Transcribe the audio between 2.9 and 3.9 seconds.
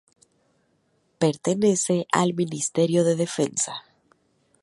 de Defensa.